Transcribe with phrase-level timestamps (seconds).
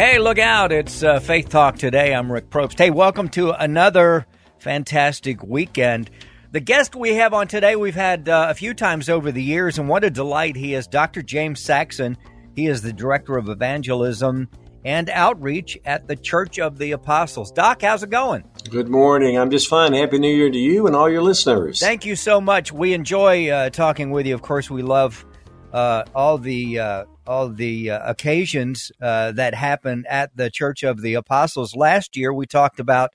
[0.00, 0.72] Hey, look out.
[0.72, 2.14] It's uh, Faith Talk today.
[2.14, 2.78] I'm Rick Probst.
[2.78, 4.26] Hey, welcome to another
[4.58, 6.08] fantastic weekend.
[6.52, 9.78] The guest we have on today, we've had uh, a few times over the years,
[9.78, 10.86] and what a delight he is.
[10.86, 11.20] Dr.
[11.20, 12.16] James Saxon.
[12.56, 14.48] He is the Director of Evangelism
[14.86, 17.52] and Outreach at the Church of the Apostles.
[17.52, 18.44] Doc, how's it going?
[18.70, 19.36] Good morning.
[19.36, 19.92] I'm just fine.
[19.92, 21.78] Happy New Year to you and all your listeners.
[21.78, 22.72] Thank you so much.
[22.72, 24.34] We enjoy uh, talking with you.
[24.34, 25.26] Of course, we love
[25.72, 31.02] uh, all the uh, all the uh, occasions uh, that happened at the Church of
[31.02, 31.74] the Apostles.
[31.74, 33.10] Last year, we talked about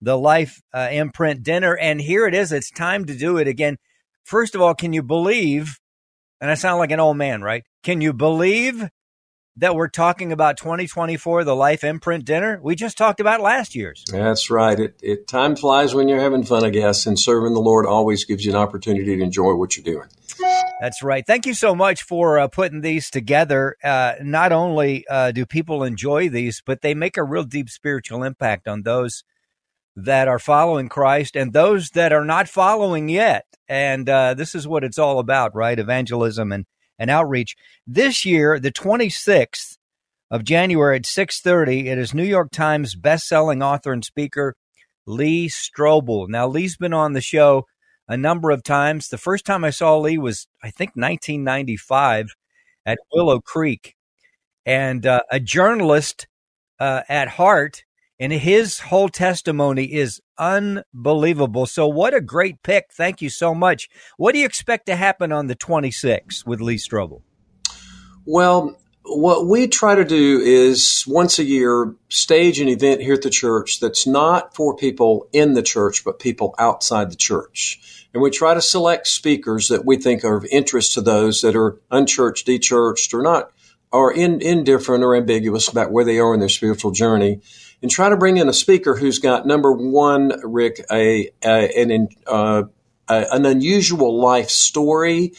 [0.00, 2.52] the Life uh, Imprint dinner, and here it is.
[2.52, 3.76] It's time to do it again.
[4.24, 5.78] First of all, can you believe?
[6.40, 7.64] And I sound like an old man, right?
[7.82, 8.88] Can you believe
[9.56, 12.60] that we're talking about 2024, the Life Imprint dinner?
[12.62, 14.04] We just talked about last year's.
[14.10, 14.78] That's right.
[14.78, 18.24] It, it time flies when you're having fun, I guess, and serving the Lord always
[18.24, 20.08] gives you an opportunity to enjoy what you're doing.
[20.80, 21.26] That's right.
[21.26, 23.76] Thank you so much for uh, putting these together.
[23.84, 28.22] Uh, not only uh, do people enjoy these, but they make a real deep spiritual
[28.22, 29.24] impact on those
[29.96, 33.44] that are following Christ and those that are not following yet.
[33.68, 35.78] And uh, this is what it's all about, right?
[35.78, 36.64] Evangelism and,
[37.00, 37.56] and outreach.
[37.86, 39.78] This year, the 26th
[40.30, 44.54] of January at 6:30, it is New York Times best-selling author and speaker
[45.06, 46.28] Lee Strobel.
[46.28, 47.66] Now, Lee's been on the show
[48.06, 49.08] a number of times.
[49.08, 52.28] The first time I saw Lee was, I think, 1995
[52.86, 53.96] at Willow Creek.
[54.66, 56.28] And uh, a journalist
[56.78, 57.84] uh, at heart,
[58.20, 61.64] and his whole testimony is unbelievable.
[61.64, 62.92] So, what a great pick.
[62.92, 63.88] Thank you so much.
[64.18, 67.22] What do you expect to happen on the 26th with Lee Strobel?
[68.26, 73.22] Well, what we try to do is once a year stage an event here at
[73.22, 78.06] the church that's not for people in the church, but people outside the church.
[78.12, 81.56] And we try to select speakers that we think are of interest to those that
[81.56, 83.52] are unchurched, dechurched, or not,
[83.92, 87.40] or in, indifferent or ambiguous about where they are in their spiritual journey.
[87.82, 92.08] And try to bring in a speaker who's got number one, Rick, a, a an,
[92.26, 92.64] uh,
[93.08, 95.32] a, an unusual life story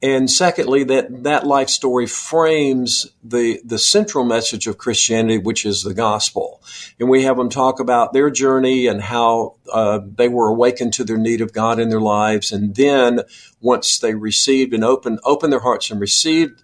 [0.00, 5.82] and secondly, that that life story frames the the central message of Christianity, which is
[5.82, 6.62] the gospel.
[7.00, 11.04] And we have them talk about their journey and how uh, they were awakened to
[11.04, 13.22] their need of God in their lives, and then
[13.60, 16.62] once they received and opened opened their hearts and received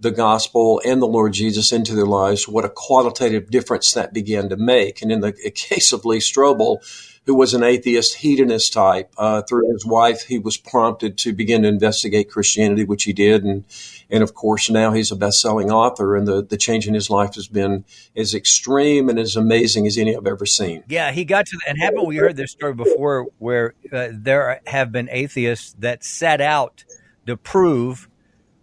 [0.00, 4.48] the gospel and the Lord Jesus into their lives, what a qualitative difference that began
[4.48, 5.02] to make.
[5.02, 6.78] And in the case of Lee Strobel,
[7.28, 9.12] who was an atheist, hedonist type.
[9.18, 13.44] Uh, through his wife, he was prompted to begin to investigate Christianity, which he did,
[13.44, 13.64] and
[14.08, 17.34] and of course now he's a best-selling author, and the the change in his life
[17.34, 17.84] has been
[18.16, 20.84] as extreme and as amazing as any I've ever seen.
[20.88, 24.90] Yeah, he got to, and haven't we heard this story before, where uh, there have
[24.90, 26.84] been atheists that set out
[27.26, 28.07] to prove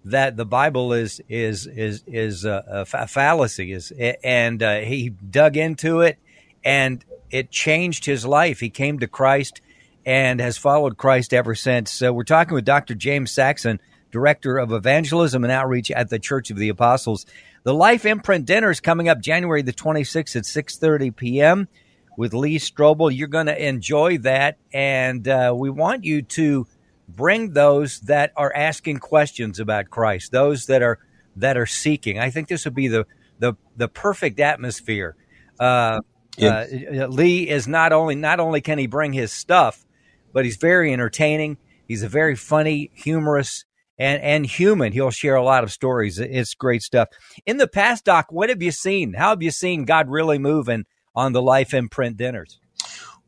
[0.05, 3.91] that the Bible is is is is a, a fallacy, is
[4.23, 6.19] and uh, he dug into it
[6.63, 8.59] and it changed his life.
[8.59, 9.61] He came to Christ
[10.05, 11.91] and has followed Christ ever since.
[11.91, 12.93] So we're talking with Dr.
[12.93, 13.79] James Saxon,
[14.11, 17.25] Director of Evangelism and Outreach at the Church of the Apostles.
[17.63, 21.67] The Life Imprint Dinner is coming up January the 26th at 6.30 p.m.
[22.15, 23.15] with Lee Strobel.
[23.15, 26.67] You're going to enjoy that, and uh, we want you to
[27.07, 30.99] bring those that are asking questions about Christ, those that are
[31.35, 32.19] that are seeking.
[32.19, 33.05] I think this would be the
[33.39, 35.15] the, the perfect atmosphere.
[35.59, 35.99] Uh,
[36.37, 36.65] yeah.
[37.03, 39.85] Uh, Lee is not only not only can he bring his stuff,
[40.33, 41.57] but he's very entertaining.
[41.87, 43.63] He's a very funny, humorous,
[43.97, 44.91] and and human.
[44.91, 46.19] He'll share a lot of stories.
[46.19, 47.09] It's great stuff.
[47.45, 49.13] In the past, Doc, what have you seen?
[49.13, 50.85] How have you seen God really moving
[51.15, 52.59] on the Life Imprint dinners?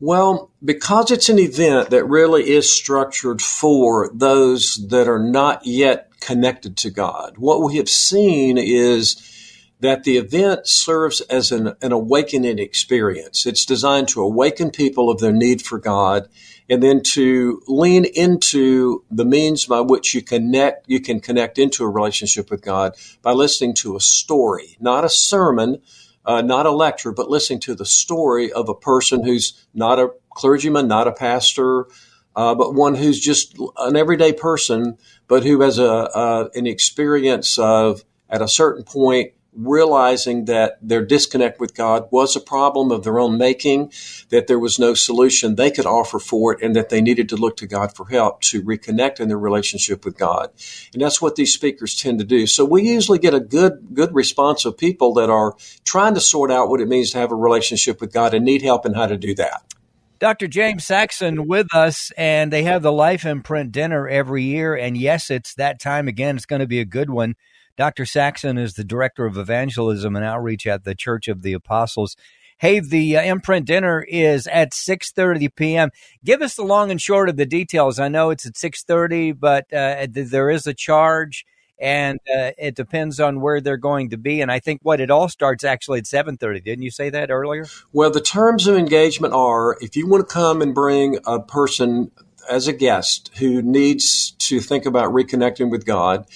[0.00, 6.20] Well, because it's an event that really is structured for those that are not yet
[6.20, 9.24] connected to God, what we have seen is
[9.80, 13.46] that the event serves as an, an awakening experience.
[13.46, 16.28] It's designed to awaken people of their need for God
[16.68, 21.84] and then to lean into the means by which you connect, you can connect into
[21.84, 25.80] a relationship with God by listening to a story, not a sermon,
[26.24, 30.10] uh, not a lecture, but listening to the story of a person who's not a
[30.30, 31.86] clergyman, not a pastor,
[32.36, 37.58] uh, but one who's just an everyday person, but who has a, a an experience
[37.58, 43.02] of at a certain point realizing that their disconnect with God was a problem of
[43.02, 43.92] their own making,
[44.30, 47.36] that there was no solution they could offer for it, and that they needed to
[47.36, 50.50] look to God for help to reconnect in their relationship with God.
[50.92, 52.46] And that's what these speakers tend to do.
[52.46, 56.50] So we usually get a good, good response of people that are trying to sort
[56.50, 59.06] out what it means to have a relationship with God and need help in how
[59.06, 59.62] to do that.
[60.18, 60.48] Dr.
[60.48, 64.74] James Saxon with us, and they have the Life Imprint dinner every year.
[64.74, 66.36] And yes, it's that time again.
[66.36, 67.36] It's going to be a good one.
[67.76, 68.04] Dr.
[68.04, 72.16] Saxon is the director of evangelism and outreach at the Church of the Apostles.
[72.58, 75.90] Hey, the uh, imprint dinner is at 6:30 p.m.
[76.24, 78.00] Give us the long and short of the details.
[78.00, 81.44] I know it's at 6:30, but uh, there is a charge
[81.80, 85.10] and uh, it depends on where they're going to be and i think what it
[85.10, 89.34] all starts actually at 7.30 didn't you say that earlier well the terms of engagement
[89.34, 92.10] are if you want to come and bring a person
[92.50, 96.26] as a guest who needs to think about reconnecting with god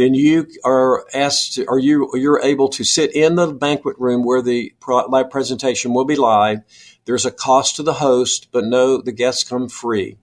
[0.00, 4.24] then you are asked, to, or you you're able to sit in the banquet room
[4.24, 6.60] where the live presentation will be live.
[7.04, 10.16] There's a cost to the host, but no, the guests come free.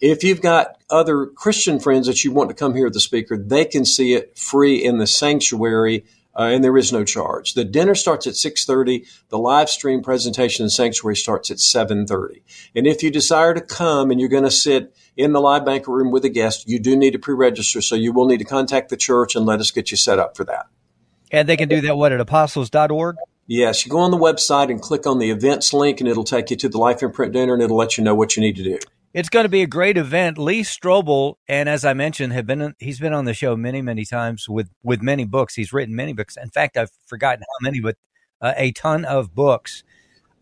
[0.00, 3.64] If you've got other Christian friends that you want to come hear the speaker, they
[3.64, 6.04] can see it free in the sanctuary
[6.36, 7.54] uh, and there is no charge.
[7.54, 9.06] The dinner starts at 6:30.
[9.30, 12.42] The live stream presentation in sanctuary starts at 7:30.
[12.74, 15.88] And if you desire to come and you're going to sit in the live banquet
[15.88, 17.80] room with a guest, you do need to pre-register.
[17.80, 20.36] So you will need to contact the church and let us get you set up
[20.36, 20.66] for that.
[21.32, 23.16] And they can do that what at apostles.org?
[23.48, 26.50] Yes, you go on the website and click on the events link, and it'll take
[26.50, 28.64] you to the Life Imprint Dinner, and it'll let you know what you need to
[28.64, 28.78] do.
[29.16, 30.36] It's going to be a great event.
[30.36, 34.04] Lee Strobel, and as I mentioned, have been he's been on the show many, many
[34.04, 35.54] times with with many books.
[35.54, 36.36] He's written many books.
[36.36, 37.96] In fact, I've forgotten how many, but
[38.42, 39.84] uh, a ton of books.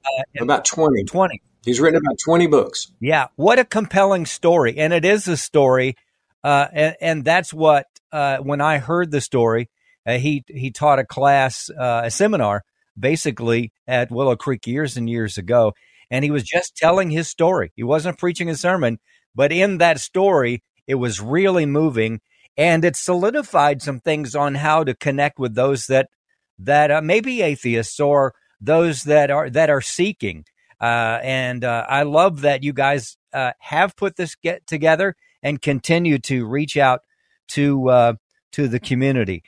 [0.05, 1.05] Uh, about twenty.
[1.05, 1.41] Twenty.
[1.65, 2.91] He's written about twenty books.
[2.99, 5.95] Yeah, what a compelling story, and it is a story,
[6.43, 9.71] uh, and, and, that's what uh, when I heard the story,
[10.05, 12.65] uh, he he taught a class, uh, a seminar,
[12.99, 15.75] basically at Willow Creek years and years ago
[16.11, 17.73] and he was just telling his story.
[17.77, 18.99] He wasn't preaching a sermon,
[19.35, 22.21] but in that story, it was really moving
[22.57, 26.09] and it solidified some things on how to connect with those that
[26.59, 30.45] that uh, may be atheists or those that are that are seeking.
[30.81, 35.61] Uh, and uh, I love that you guys uh, have put this get together and
[35.61, 37.01] continue to reach out
[37.49, 38.13] to uh,
[38.53, 39.43] to the community.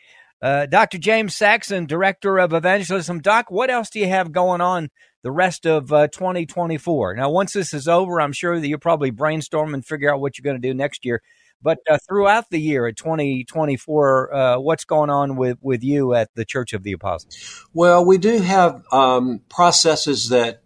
[0.47, 0.99] Uh, Dr.
[0.99, 3.21] James Saxon, Director of Evangelism.
[3.21, 4.91] Doc, what else do you have going on
[5.25, 7.15] the rest of uh, 2024.
[7.15, 10.39] Now, once this is over, I'm sure that you'll probably brainstorm and figure out what
[10.39, 11.21] you're going to do next year.
[11.61, 16.33] But uh, throughout the year at 2024, uh, what's going on with, with you at
[16.37, 17.67] the Church of the Apostles?
[17.75, 20.63] Well, we do have um, processes that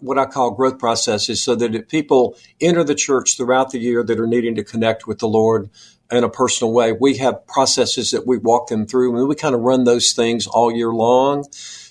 [0.00, 4.02] what I call growth processes so that if people enter the church throughout the year
[4.02, 5.70] that are needing to connect with the Lord
[6.10, 9.54] in a personal way, we have processes that we walk them through and we kind
[9.54, 11.44] of run those things all year long.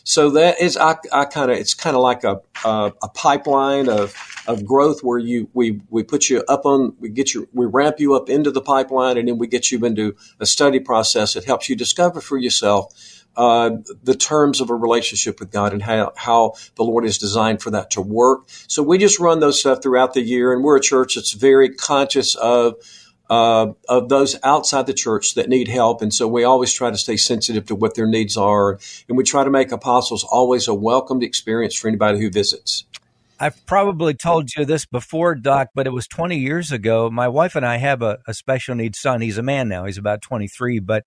[0.07, 3.89] So that is, I, I kind of, it's kind of like a, a, a, pipeline
[3.89, 4.15] of,
[4.48, 8.00] of growth where you, we, we put you up on, we get you, we ramp
[8.00, 11.44] you up into the pipeline and then we get you into a study process that
[11.44, 13.71] helps you discover for yourself uh,
[14.01, 17.71] the terms of a relationship with God and how, how the Lord is designed for
[17.71, 18.45] that to work.
[18.69, 21.69] So we just run those stuff throughout the year, and we're a church that's very
[21.69, 22.75] conscious of
[23.29, 26.01] uh, of those outside the church that need help.
[26.01, 28.79] And so we always try to stay sensitive to what their needs are.
[29.07, 32.86] And we try to make apostles always a welcomed experience for anybody who visits.
[33.39, 37.10] I've probably told you this before, Doc, but it was 20 years ago.
[37.12, 39.22] My wife and I have a, a special needs son.
[39.22, 39.86] He's a man now.
[39.86, 41.03] He's about 23, but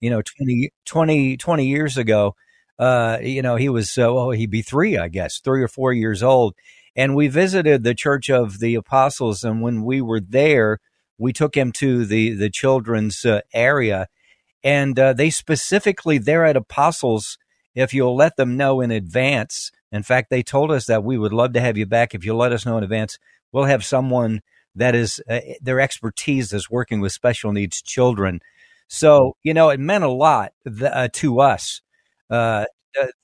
[0.00, 2.34] you know, 20, 20, 20 years ago,
[2.78, 5.92] uh, you know, he was, uh, well, he'd be three, I guess, three or four
[5.92, 6.54] years old.
[6.96, 9.44] And we visited the Church of the Apostles.
[9.44, 10.80] And when we were there,
[11.20, 14.08] we took him to the the children's uh, area,
[14.64, 17.38] and uh, they specifically there at Apostles,
[17.74, 19.70] if you'll let them know in advance.
[19.92, 22.38] In fact, they told us that we would love to have you back if you'll
[22.38, 23.18] let us know in advance.
[23.52, 24.40] We'll have someone
[24.74, 28.40] that is uh, their expertise is working with special needs children.
[28.88, 31.82] So you know, it meant a lot th- uh, to us
[32.30, 32.66] uh,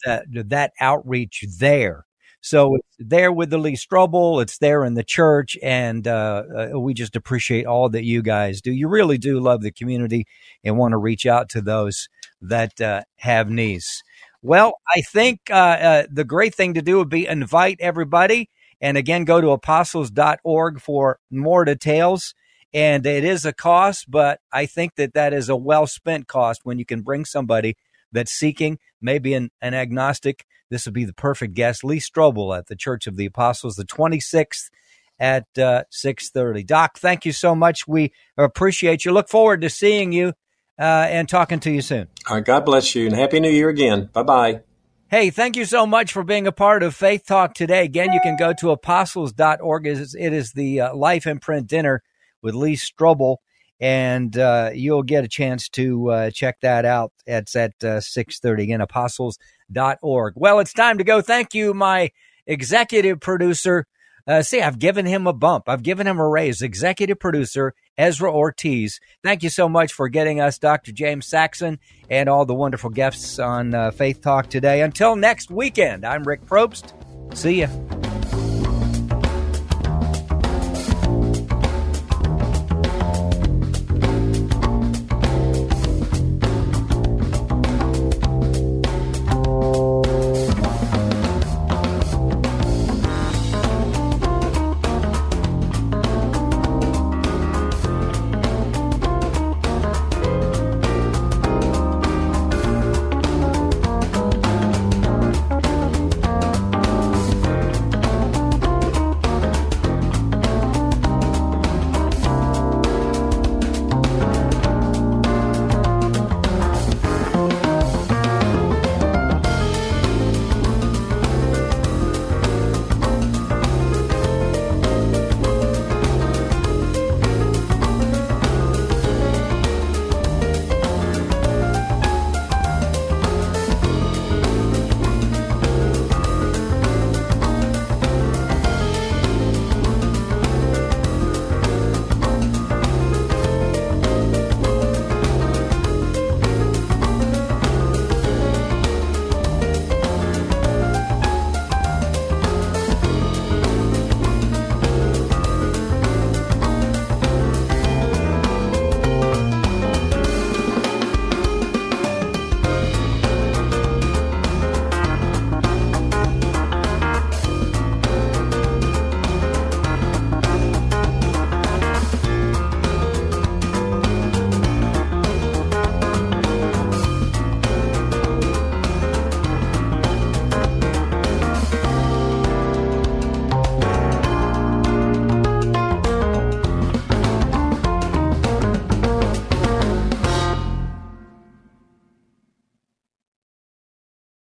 [0.04, 2.05] that that outreach there
[2.46, 4.38] so it's there with the least trouble.
[4.38, 8.60] It's there in the church, and uh, uh, we just appreciate all that you guys
[8.60, 8.70] do.
[8.70, 10.28] You really do love the community
[10.62, 12.08] and want to reach out to those
[12.40, 14.00] that uh, have needs.
[14.42, 18.48] Well, I think uh, uh, the great thing to do would be invite everybody,
[18.80, 22.32] and again, go to apostles.org for more details.
[22.72, 26.60] And it is a cost, but I think that that is a well spent cost
[26.62, 27.76] when you can bring somebody
[28.12, 31.84] that's seeking, maybe an, an agnostic, this would be the perfect guest.
[31.84, 34.70] Lee Strobel at the Church of the Apostles, the 26th
[35.18, 36.66] at uh, 6.30.
[36.66, 37.86] Doc, thank you so much.
[37.86, 39.12] We appreciate you.
[39.12, 40.32] Look forward to seeing you
[40.78, 42.08] uh, and talking to you soon.
[42.28, 44.10] All right, God bless you, and Happy New Year again.
[44.12, 44.60] Bye-bye.
[45.08, 47.84] Hey, thank you so much for being a part of Faith Talk today.
[47.84, 49.86] Again, you can go to apostles.org.
[49.86, 52.02] It is the uh, Life Imprint dinner
[52.42, 53.36] with Lee Strobel,
[53.80, 57.12] and uh, you'll get a chance to uh, check that out.
[57.26, 58.62] It's at uh, 6.30.
[58.62, 60.34] Again, apostles.org.
[60.36, 61.20] Well, it's time to go.
[61.20, 62.10] Thank you, my
[62.46, 63.86] executive producer,
[64.26, 65.68] uh, see, I've given him a bump.
[65.68, 66.60] I've given him a raise.
[66.60, 68.98] Executive producer Ezra Ortiz.
[69.22, 70.92] Thank you so much for getting us Dr.
[70.92, 71.78] James Saxon
[72.10, 74.82] and all the wonderful guests on uh, Faith Talk today.
[74.82, 76.92] Until next weekend, I'm Rick Probst.
[77.36, 77.68] See ya.